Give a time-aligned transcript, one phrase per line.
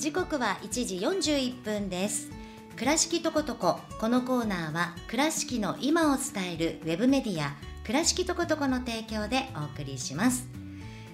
[0.00, 2.30] 時刻は1時41分です。
[2.74, 7.52] 倉敷とことここのコーナーは倉敷の今を伝えるウェブメディア
[7.84, 10.59] 倉敷とことこの提供でお送りします。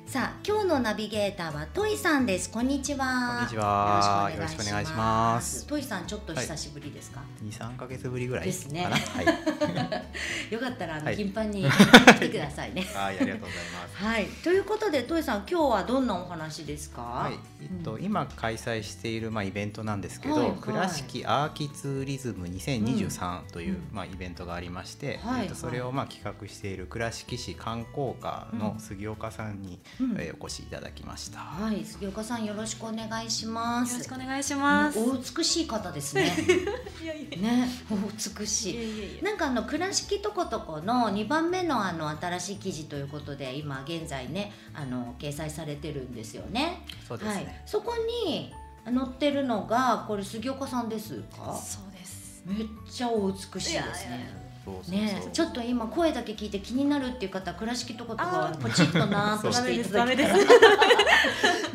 [0.06, 2.48] さあ今日のナビゲーターはトイさんです。
[2.48, 3.38] こんにちは。
[3.38, 4.30] こんにちは。
[4.32, 5.66] よろしくお願いします。
[5.66, 8.84] トイさんちょっと久しぶりですか、二、三、ヶ月ぶりぐらいですね。
[8.84, 9.26] はい、
[10.54, 11.16] よかったらあの、はい。
[11.16, 12.86] 頻繁に 来てくださいね。
[12.94, 13.96] はい、ありがとうございます。
[13.98, 14.26] はい。
[14.44, 17.02] ということでトイさん今日はどんなお話ですか？
[17.02, 20.58] はい、えっと、今開催しているまあイベントなんですけど、はいはい。
[20.60, 23.88] 倉敷アーキツーリズム2023という、うん。
[23.90, 31.38] まあイベントがありまして、はいえっとそれをまあ企画している倉敷市観光課の杉岡さんに、うんえーお越しいただきました。
[31.38, 34.98] はい杉岡さんよろしくお願いしますよろしくお願いします。
[34.98, 36.34] お美しい方ですね
[37.02, 39.22] いやいやいねお美しいやいやいや。
[39.22, 46.84] なんかあの倉敷とことこの2番目のあの新しい記事ということで今現在ねあの掲載されてるんですよね。
[47.08, 47.94] そうですはいね。、そこ
[48.26, 48.52] に
[48.84, 51.54] 載ってるのがこれ杉岡さんですか？
[51.56, 52.42] そうです。
[52.44, 54.45] めっちゃお美しいですいやいやい
[54.88, 55.28] ね。
[55.32, 58.58] ちょっと今声だけ聞いて気になるっていう方は倉敷とことこあー。
[58.60, 60.38] ポチッとなーっとしていただけたら。
[60.38, 60.44] ダ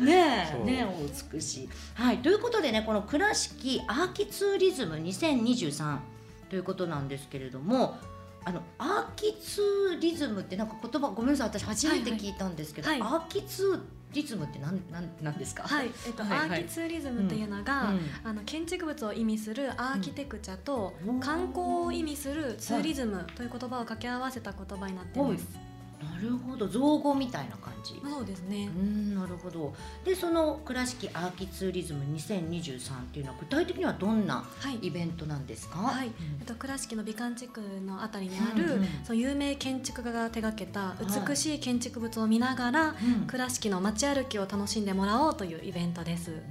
[0.06, 0.64] ねえ。
[0.64, 1.68] ねえお美しい。
[1.94, 2.18] はい。
[2.18, 5.98] ということでねこの倉敷アーキツーリズム2023
[6.50, 7.96] ということなんですけれども。
[8.44, 13.10] あのアーキツーリズムってなんか言葉ごめんなさい私初めて聞いたんですけど、はいはい。
[13.12, 13.80] アーキツー
[14.12, 15.62] リズムってなんなんなんですか？
[15.62, 16.48] はい、えっと、はいはい。
[16.48, 21.20] アーキツーリズムっていうのが、うんあの建築物を意味するアーキテクチャと、うん。
[21.20, 25.71] 観光を意味するツーリズムという言葉を掛け合わせた言葉になっています。
[26.02, 26.66] なるほど。
[26.68, 28.00] 造語みたいな感じ。
[28.04, 28.68] そうですね。
[28.74, 28.78] う。
[28.78, 29.74] んなるほど。
[30.04, 34.76] でその倉敷アーキツーリズム2023っていうのは具体的にはどんなはい。
[34.86, 35.78] イベントなんですか？
[35.78, 36.08] はい。
[36.08, 36.12] うん。
[36.40, 41.28] えっと、倉敷の美観地区のあたりにある、うんうんその有名建築家が手掛けたはい。
[41.28, 43.26] 美しい建築物を見ながら、うん。
[43.26, 46.28] 倉敷の街歩きを楽しんでもらおうというイベントです。
[46.30, 46.42] なる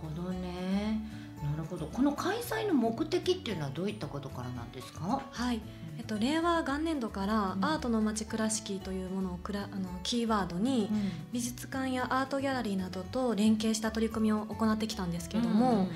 [0.00, 1.00] ほどね。
[1.42, 1.86] なるほど。
[1.86, 5.22] この開催の目的っていうのはどういったことからなんですか？
[5.30, 5.60] はい、
[5.98, 7.64] えっと、令和元年度からうん。
[7.64, 10.90] アートの街倉敷というものをくらあのキーワードに
[11.32, 15.88] 美術館やアートギャラリーなどと連携した取り組みを行ってきたんですけれども、うんうん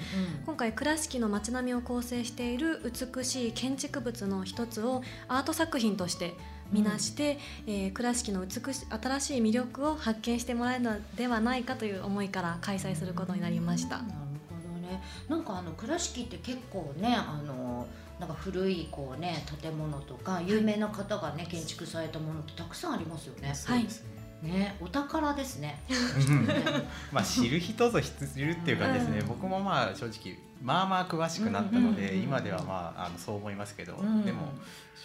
[0.46, 6.34] 今回倉敷の街並みを構成している美しい建築物の一つをアート作品として
[6.72, 13.98] 見なして、えー倉敷の美し新しい魅力を発見してもらえるのではないかという思いから開催することになりました。
[13.98, 14.08] なる
[14.48, 15.02] ほどね。
[15.28, 17.86] なんかあの倉敷って結構ねあの
[18.18, 23.54] なんか古いこうね建物とか有名な方がね建築されたものってたくさんありますよね。
[23.54, 24.04] そうです
[24.42, 24.50] ね。
[24.50, 25.82] ねお宝ですね。
[26.28, 26.46] うん
[27.12, 34.52] まあ知る人ぞ知るっていうかですね、うん僕もまあ正直まあまあ詳しくなったので、今ではまああのそう思いますけど、うんでも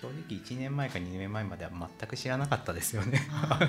[0.02, 3.22] 正直1年前か2年前までは全く知らなかったですよね。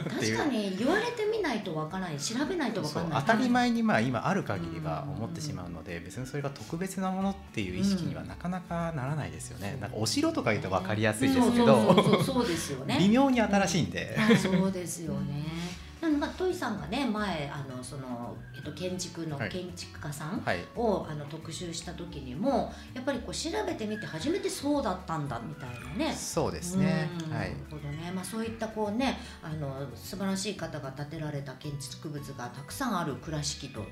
[0.09, 9.73] 確かに言われてみないとわからない調べないとわかない当たり前にまあ今ある限りは思ってしまうので、別にそれが特別なものっていう意識にはなかなかならないですよね。
[9.75, 12.97] うんなんかお城とか言うと分かりやすいですけど、そうそうそうですよね。
[12.99, 14.15] 微妙に新しいんで。
[14.17, 15.62] はいそうですよね。
[16.03, 20.59] なんでまあトイさんがね前あのそのえっと建築のはい建築家さんはい。
[20.75, 26.13] を、あの特集した時にもやっぱりこう調べてみて初めてそうだったんだみたいなね。
[26.13, 27.57] そうですねないる。
[27.71, 28.11] ほどね。
[28.13, 33.85] まあそういったこうねあの素晴らしい方が建てられた建築物がたくさんある倉敷と。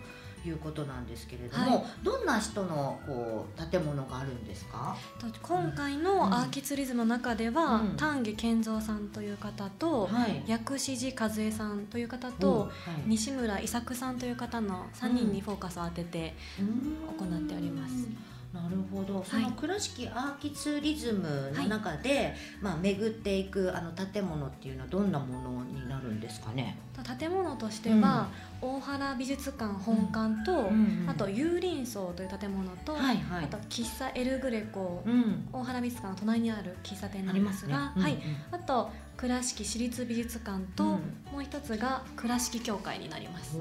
[0.44, 4.96] いうことなんですけれども、はどんな人のこう建物があるんですか？
[5.18, 7.96] と今回のアーキツリズムの中では、うん。
[7.96, 10.42] 丹下健三さんという方と、はい。
[10.46, 12.34] 薬師寺和恵さんという方うん。
[12.34, 12.70] と、はい。
[13.06, 18.08] 西村伊作さんという方の3人にフォーカスを当てて、行っております。
[18.52, 19.22] なるほど。
[19.22, 26.76] そのはい倉敷アーキツーリズムの中で、まあ巡っていくあの建物っていうのはどんなものになるんですかね？
[27.18, 28.28] 建物としては、
[28.62, 33.44] 大原美術館本館と、うんあと有林荘という建物と、はいはい。
[33.44, 35.48] あと喫茶エルグレコ、うん。
[35.52, 38.18] 大原美術館の隣にある喫茶店になりますがねはい、
[38.52, 40.90] あと倉敷市立美術館と、うん
[41.32, 43.56] もう一つが倉敷教会になります。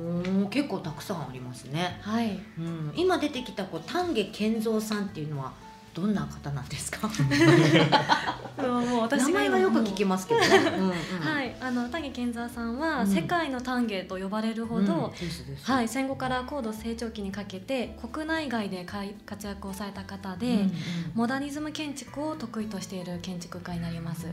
[0.50, 2.00] 結構たくさんありますね。
[2.02, 2.94] はい、うん。
[2.95, 5.54] 今出てきたこう丹下健三さんっていうのは
[6.00, 7.07] どんな方なんですか？
[8.60, 13.07] もう名前はよく聞きますけど はい、あの丹下健三さんは、うん。
[13.07, 15.13] 世界の丹下と呼ばれるほど、
[15.63, 18.86] はい、戦後から高度成長期にかけて国内外で
[19.25, 20.66] 活躍をされた方で、
[21.13, 24.28] モダニズム建築を得意としている建築家になります。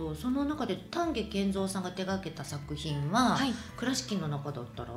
[0.00, 4.90] とその中で丹下健三さんが手掛けた作品は、はい、倉敷の中だったら？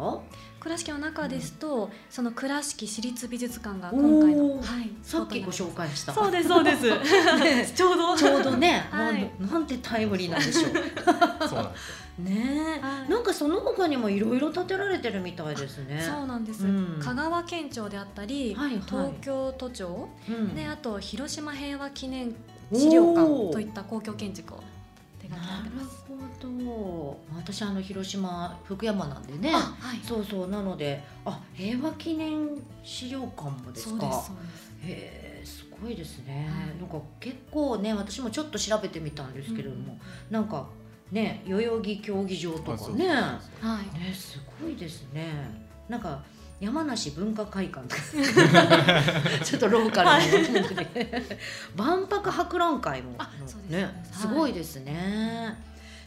[0.62, 4.64] 倉敷の中ですと、その倉敷市立美術館が今回の、はい、
[5.04, 6.14] さっきご紹介した。
[6.14, 6.90] そうですそうです。
[6.90, 8.16] ね ちょうど。
[8.16, 9.30] ちょうどね、 はい。
[9.42, 10.72] なんてタイムリーなんでしょう。
[11.50, 12.04] そうなんですよ。
[12.20, 13.10] ねえ、はい。
[13.10, 16.02] なんかその他にもいろいろ建てられてるみたいですね。
[16.02, 17.00] そうなんです、うん。
[17.04, 18.82] 香川県庁であったり、はいはい。
[18.86, 20.56] 東京都庁、うん。
[20.56, 22.34] であと広島平和記念
[22.72, 24.64] 資料館といった公共建築を
[25.34, 26.06] 手掛けらなるれてます。
[26.08, 27.20] ほど。
[27.36, 29.52] 私あの広島福山なんでね。
[29.54, 30.48] あはい、そうそう。
[30.50, 32.50] なのであ平和記念
[32.84, 34.00] 資料館もですか？
[34.00, 34.72] そうですそうです。
[34.86, 36.80] へえすごいですね、はい。
[36.80, 39.98] なんか結構ね私もちょっと調べてみたんですけれども、
[40.30, 40.68] なんか
[41.12, 43.10] ね代々木競技場とかね。
[43.10, 43.40] は
[43.94, 45.34] ねすごいですね。
[45.90, 46.24] なんか
[46.60, 47.88] 山梨文化会館。
[49.44, 51.40] ちょっとローカルなもので。
[51.76, 53.12] 万博博覧会も。
[53.70, 53.94] ねはい。
[54.12, 55.58] すごいですね、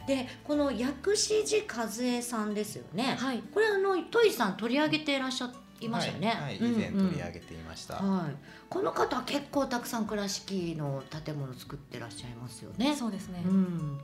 [0.07, 5.51] でこの薬師寺和恵さんですよね、い、はい、これあのトイさん取り上げていらっしゃ
[5.81, 6.39] いましたよね、はい。
[6.39, 6.55] はい。
[6.57, 8.35] 以前取り上げていました、はい、
[8.69, 12.95] この方は結構たくさん倉敷の建物作ってらっしゃいますよね。
[12.95, 13.43] そうですね。
[13.45, 13.99] うん、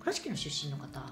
[0.00, 1.02] 倉敷の出身の方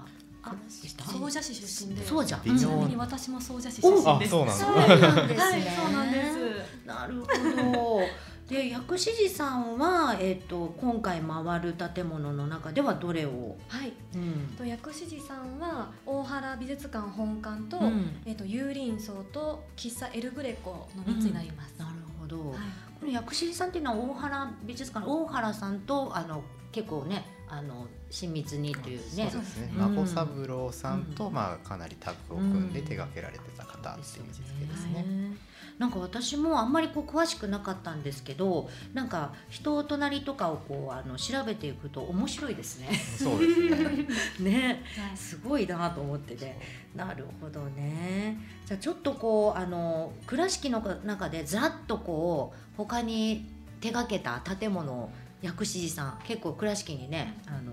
[0.43, 0.53] あ。
[0.67, 2.43] 総社市出身で、そうじゃん。
[2.43, 4.27] 微妙ちなみに私も総社市出身です。
[4.27, 5.43] あそうなんだそうなんですね。
[5.43, 6.85] はい、そうなんです。
[6.85, 8.27] なるほど。
[8.47, 21.75] で薬師寺さんはえっ、と今回回る建物の中ではどれを、はい、うんと薬師寺さんは大原美術館本館と、うんえっ、と有林荘と喫茶エルグレコの三つになります。
[21.77, 22.51] なるほど。
[22.51, 22.59] はい、
[23.01, 26.41] この薬師寺さんっていうのは大原美術館の大原さんとあの
[26.71, 29.29] 結構ねあの親密にというね。
[29.31, 29.71] そうですね。
[29.73, 29.95] うん。
[29.95, 31.33] 孫三郎さんと、うん。
[31.33, 35.37] まあ、かなりタッグを組んで手掛けられてた方っていう位置づけですね。
[35.77, 42.89] なんか私もあんまりこう詳しくなかったんですけどなんか人となりとかをこうあの調べていくと面白いですね。
[43.17, 44.07] そうですね。
[44.39, 44.83] ね。
[44.97, 45.17] はい。
[45.17, 46.57] すごいなと思ってて。
[46.95, 48.37] なるほどね。
[48.65, 53.47] じゃあちょっとこうあの倉敷の中でざっとこう他に
[53.79, 55.09] 手がけた建物を
[55.41, 57.71] 薬師寺さん結構倉敷にねあの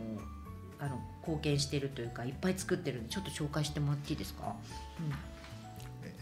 [0.78, 4.54] あの貢献してるというかいっぱい作ってるんでちょっと紹介してもらっていいですか、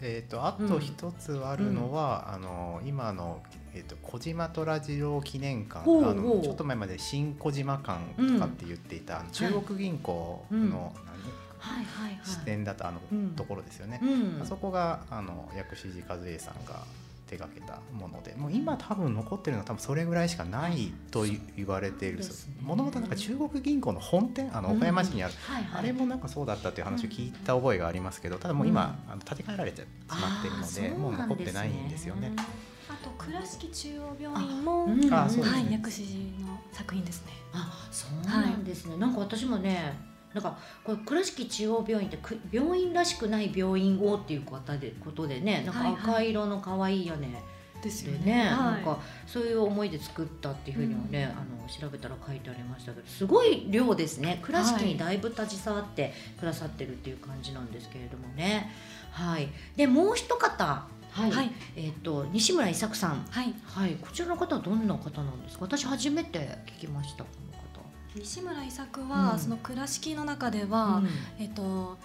[0.01, 3.41] えー、とあと一つあるのは、あの今の、
[3.73, 5.85] えー、と小島虎次郎記念館。
[5.85, 7.99] ほあのちょっと前まで新小島館
[8.33, 10.69] とかって言っていた、あの中国銀行の、うん。
[10.69, 10.79] 何？
[11.59, 13.29] はいはい支店だったあの、うん。
[13.31, 14.01] ところですよね。
[14.03, 14.41] うん。
[14.41, 16.83] あそこがあの薬師寺和恵さんが
[17.27, 22.55] 手掛けたものでもう今多分残ってるのは多分それぐらいしかないとい言われているですね。
[22.61, 32.31] もともとなんか中国銀行の本店あの岡山市にある、はいはい、あれもなんかそうだったっていう話を聞いた覚えがありますけどただもう今、あの建て替えられてしまってるのであーもう残ってないんですよね。
[32.89, 35.09] あと倉敷中央病院も、うんね。
[35.09, 37.31] はい薬師寺の作品ですね。
[37.53, 47.27] あそうなんですね、なんか私もねなんかこれ倉敷中央病院ってく病院らしくない病院をっていうことでことでねなんか赤色の可愛い屋根
[47.83, 48.49] ですでね、はい。
[48.49, 48.97] なんか
[49.27, 54.39] そういう思いで作ったっていうふうにはね、あの調べたら書いてありましたけどすごい量ですね。
[54.41, 58.71] 倉敷にだいぶ携わってくださってるっていう感じなんですけれどもね。
[59.11, 59.49] はい。
[59.75, 61.51] でもう一方はい、はい。
[61.75, 63.25] えっ、と西村伊作さん。
[63.29, 63.53] はい。
[63.65, 63.97] はい。
[64.01, 65.65] こちらの方はどんな方なんですか？
[65.65, 67.25] 私初めて聞きました
[68.15, 69.39] 西村伊作は、うん。
[69.39, 71.07] その倉敷の中で方、は、うん。
[71.39, 71.97] えっと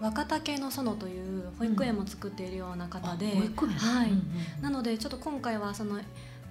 [0.00, 3.70] 若竹の園という保育園も作っているような方で、あ保育園。
[3.72, 6.00] はい、うんうんなのでちょっと今回はその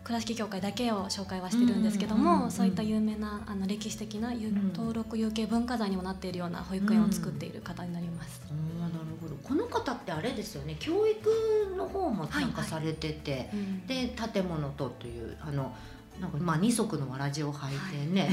[0.03, 8.41] 倉敷協会だけを紹介はしてるんですけども、うんうんうんそういった有名なあの歴史的な登録有形文化財にもなっているような保育園を作っている方になります。
[8.79, 9.35] なるほど。
[9.43, 10.77] この方ってあれですよね。
[10.79, 15.75] 教育の方もなんかされてて、うんで建物とというあの
[16.21, 18.29] なんかまあ二足のわらじを履いてね、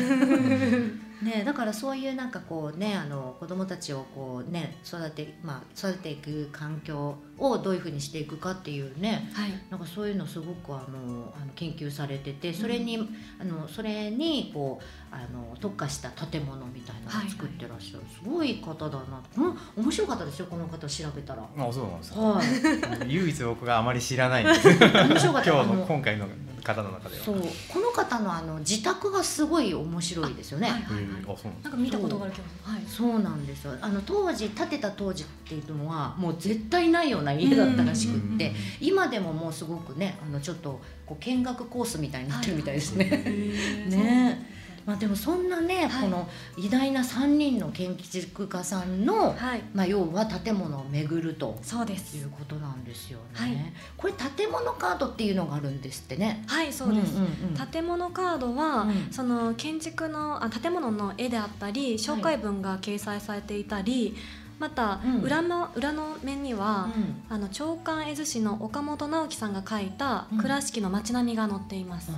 [1.22, 9.50] ねだからそういうなんかこうねあの子供たちをこうね育てまあ育てていく環境をどういうふうにしていくかっていうねはい。
[9.70, 12.98] なんかそういうのすごくあのあの研究されててそれに、
[13.38, 21.42] あのそれにこうあの特化した建物みたいなのを作ってらっしゃる、すごい方だなこの面白かったですよこの方調べたら。
[21.42, 22.20] あそうなんですか。
[22.20, 22.46] はい。
[23.12, 24.44] 唯一僕があまあり知らない。
[24.44, 25.50] んです今面白かった。
[25.50, 26.26] 日あのの今回の
[26.62, 27.24] 方の中では。
[27.24, 27.40] そう。
[27.68, 30.68] この方のあの自宅がすごい面白いですよね。
[30.68, 31.76] はいはいあそうなんか。
[31.76, 32.82] 見たことがあるけど、はい。
[32.86, 33.72] そうなんですよ。
[33.80, 43.04] あの当時建てた当時っていうのはもう絶対ないような家だったらしくうんって今でももうすごくねあのちょっとこう見学コースみたいになってるみたいですね。
[43.88, 44.57] ね
[44.88, 46.02] まあ、でもそんなね、はい。
[46.04, 46.26] この
[46.56, 49.62] 偉大な3人の建築家さんの、はい。
[49.74, 52.16] まあ、要は建物を巡るとそうです。
[52.16, 53.24] いうことなんですよね。
[53.34, 53.72] はい。
[53.98, 56.42] これ建物カードっていうのがあるんですってね。
[56.46, 59.08] はいそうです、んんうん建物カードは、うん。
[59.12, 64.16] その建築のあ建物の絵であったり紹介文が掲載されていたり、
[64.58, 65.20] また、うん。
[65.20, 67.22] 裏の裏の面には、うん。
[67.28, 70.38] あの長官絵図師の岡本直樹さんが描いたうん。
[70.38, 72.10] 倉敷の街並みが載っています。
[72.10, 72.16] な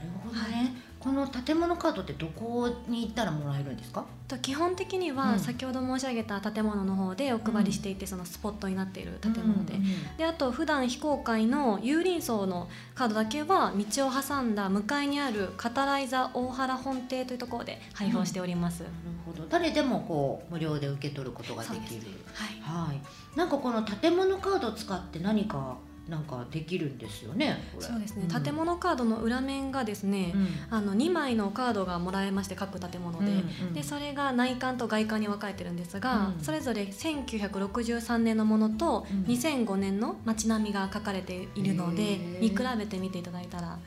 [0.00, 0.74] るほどね、
[1.06, 4.04] この建物カードってどこに行ったらもらえるんですか？
[4.26, 5.16] と基本的にうん。
[5.16, 9.74] は先ほど申し上げた建物の方でお配りしていて、そのスポットになっている建物で。
[9.74, 9.86] うんうん
[10.18, 18.80] であと普段非公開の有林荘のカードだけは道を挟んだ向かいにあるカタライザ大原本邸というところで配布をしております。
[18.80, 18.92] なる
[19.24, 19.46] ほど。
[19.48, 22.00] 誰でもこう無料で受け取ることができる。
[22.02, 22.88] ねはい。
[22.88, 23.38] はい。
[23.38, 25.76] なんかこの建物カードを使って何か
[26.08, 28.42] なんかできるんですよねそうですね、ん。
[28.42, 30.48] 建物カードの裏面がですね、うん。
[30.70, 33.72] あの2枚のカードがもらえまして各建物で,、うんうん。
[33.74, 36.44] でそれが内観と外観に分かれてるんですが、うん。
[36.44, 39.24] それぞれ1963年のものとうん。
[39.24, 43.66] 2005年の街並みが書かれているので、見比べてみていただいたら。
[43.66, 43.78] なる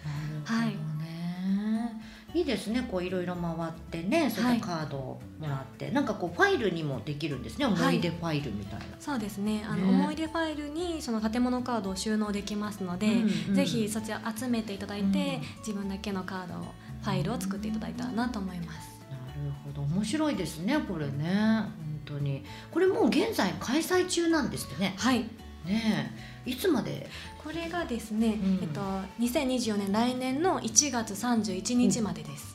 [0.45, 2.01] ほどね、
[2.33, 9.65] い、いですねこういろいろ回ってねそういったカードをもらって、なんかこうファイルにもできるんですね思い出ファイルみたいな、そうですね。
[9.67, 9.89] あのね。
[9.89, 13.55] 思い出ファイルにその建物カードを収納できますので、うんうん。
[13.55, 15.13] ぜひそちら集めていただいて、うん。
[15.59, 16.57] 自分だけのカードを
[17.01, 18.99] ファイルを作っていただいたらなと思います。
[19.09, 19.81] なるほど。
[19.81, 21.63] 面白いですねこれね。
[22.05, 22.43] 本当に。
[22.71, 24.93] これもう現在開催中なんですってね。
[24.97, 25.19] はい。
[25.65, 27.07] ねえいつまで？
[27.43, 28.59] これがですね、うん。
[28.61, 28.81] えっと、
[29.19, 32.48] 2024年来年の1月31日までです、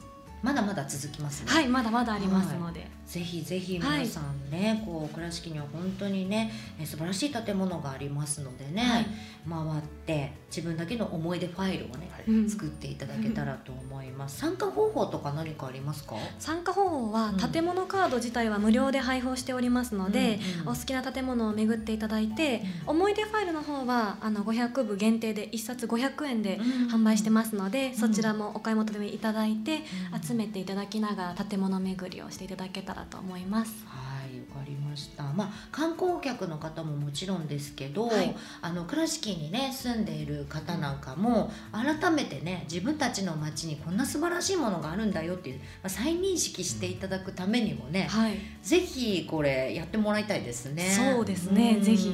[0.45, 1.51] まだまだ続きますね。
[1.51, 9.07] はいまだまだありますので、ぜひぜひ皆さんね、こう倉敷には本当にねえ素晴らしい建物がありますのでね、はい。
[9.49, 12.25] 回って自分だけの思い出ファイルをね、はい。
[12.29, 12.51] うん。
[12.51, 14.39] 作っていただけたらと思います。
[14.39, 16.17] 参加方法とか何かありますか？
[16.39, 17.37] 参加方法はうん。
[17.39, 26.59] 建物カード自体は無料で配布しておりますので、うんうんお好きな建物を巡っていただいて、思い出ファイルの方はあの500部限定で1冊500円で
[26.91, 29.83] 販売してますので、そちらもお買い求めいただいて、
[30.27, 33.85] 集めていただきながら建物巡りをしていただけたらと思います。
[33.87, 35.25] はい、わかりました。
[35.33, 50.91] まあ観光客の方ももちろんですけど、はいあの倉敷にね住んでいる方なんかも改めてね自分たちの町にこんな素晴らしいものがあるんだよっていう、まあ、再認識していただくためにもね、はい、ぜひこれやってもらいたいですね。
[50.91, 52.09] そうですねんぜひ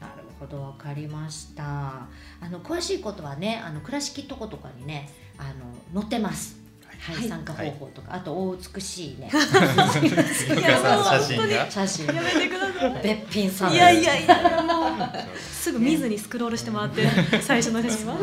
[0.00, 2.08] なるほどわかりました。
[2.40, 5.52] あの詳しいことはねあの倉敷とことかにねあ
[5.94, 6.59] の載ってます。
[7.14, 9.30] はい、はい参加方法とか、あとお美しいね。
[9.32, 9.40] 写
[9.98, 11.70] 真が。
[11.70, 12.06] 写真。
[12.06, 13.02] やめてください。
[13.02, 13.72] べっぴんさん。
[13.72, 17.06] いやいやいやもうすぐ見ずにスクロールしてもらって、
[17.40, 18.16] 最初の写真は。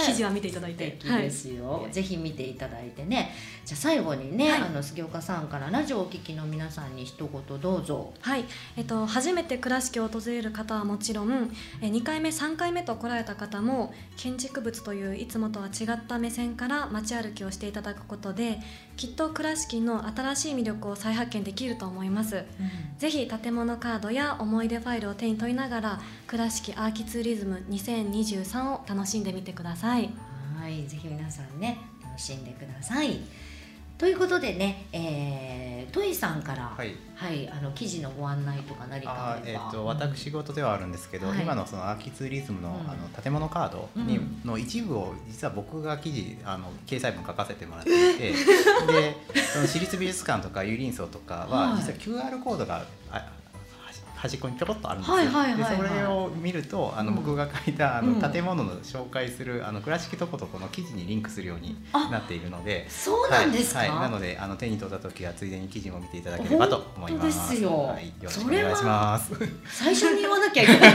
[0.00, 3.34] 記事は見ていただい素て敵ですよ、ぜひ見ていただいてね。
[3.64, 4.62] じゃあ最後にね、はい。
[4.62, 8.12] あの杉岡さんからラジオをお聞きの皆さんに一言どうぞ。
[8.20, 8.44] はい、
[8.76, 11.50] えっと、初めて倉敷を訪れる方はもちろん
[11.80, 18.58] え2回目3回目と来られた方も建築物といういつもとは違った目線から街歩きをしていただくことで
[18.96, 22.44] きっと倉敷の新しい魅力を再発見できると思います。
[22.98, 30.10] ぜひ建物カードや思い出ファイルを手に取りながら倉敷アーキツーリズム2023を楽しんでみてください。
[30.58, 33.20] はいぜひ皆さんね楽しんでください
[33.98, 36.94] ということでね、えー、トイさんから、はい。
[37.14, 39.60] はい、あの記事のご案内とか何かあれば。
[39.60, 41.40] あーえー、と私事ではあるんですけど、はい。
[41.40, 42.74] 今のそのアーキツーリズムの,、うん。
[42.90, 44.40] あの建物カードに、うん。
[44.44, 48.32] の一部を実は僕が記事あの掲載文書かせてもらっていて
[48.86, 49.16] で
[49.52, 51.82] その私立美術館とか有林荘とかは、はい。
[51.82, 53.26] 実は QR コードがあ
[54.26, 55.78] 端端っこにちょろっとあるんですよ、はいはいはいはい。
[55.78, 57.16] でそれを見るとあの、うん。
[57.16, 58.32] 僕が書いたあの、うん。
[58.32, 62.88] 建物の紹介するあの倉敷とことこの記事にリンクするようにあなっているので。
[62.90, 63.98] そうなんですか、はいはい。
[64.00, 67.38] なのであの手に取った時はついでに記事も見ていただければと思います。
[67.38, 67.70] 本当ですよ。
[67.78, 69.32] はい、よろしくお願いします。
[69.68, 70.92] 最初に言わなきゃいけない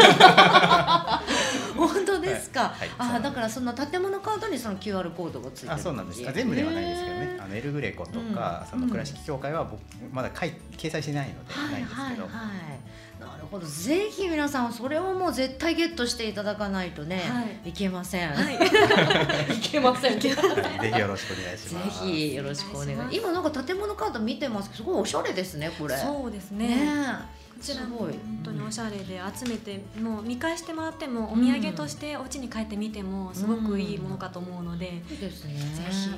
[2.70, 6.28] 本当ですか、はいはいあだからその建物カードにその QR コードがついてるあそうなんです。
[6.28, 7.38] あ全部ではないですけどね。
[7.40, 8.80] あのエルグレコとか、うん。
[8.80, 13.02] その倉敷協会は僕まだ書い掲載してないので、はいないんですけど、はいはい。
[13.20, 13.66] なるほど。
[13.66, 17.72] ぜひ皆さんそれをもう絶対ゲットしていただかないとね、、はい。
[17.72, 18.56] けません、はい。
[18.56, 20.20] いけません。
[20.20, 20.42] ぜは
[20.78, 22.04] い ぜひよろしくお願いします。
[22.04, 23.32] ひよろしくお願いお願いします。
[23.32, 25.96] 今なんか建物カード見てますすごいおしゃれですねこれ。
[25.98, 26.68] そうですね。
[26.68, 28.12] ねちらも本
[28.44, 36.10] 当におしゃれで集めてもう見返してもらってもお土産としてお家に帰ってみてもすごくいいものかと思うので、いいですねぜひ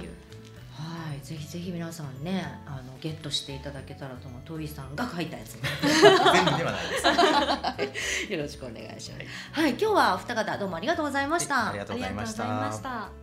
[0.74, 4.42] はい、ぜひぜひ皆さんね、あのゲットしていただけたらと思う。
[4.44, 8.32] トイさんが書いたやつ、全部ではないです。
[8.34, 9.26] よろしくお願いします。
[9.52, 11.56] はい、今日はお二方どうもありがとうございました。
[11.56, 13.23] はいありがとうございましたありがとうございました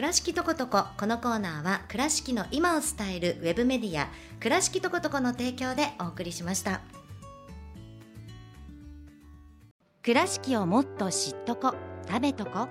[0.00, 4.08] 倉敷とことここのコーナーは倉敷の今を伝えるウェブメディア
[4.40, 6.80] 倉敷とことこの提供でお送りしました。
[10.00, 11.74] 倉敷をもっと知っとこ
[12.08, 12.66] 食べとこ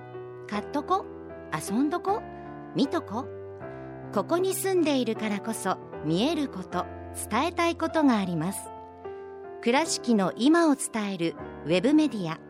[0.48, 1.06] 買っとこ
[1.56, 2.20] 遊んどこ
[2.74, 3.28] 見とこ。
[4.12, 6.84] ここに住んでいるからこそ見えること
[7.30, 8.58] 伝えたいことがあります。
[9.62, 12.40] 倉敷の今を伝えるウェブメディア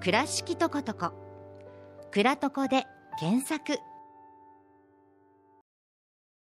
[0.00, 1.12] 倉敷とことこ
[2.10, 2.86] 倉とこで
[3.20, 3.91] 検索。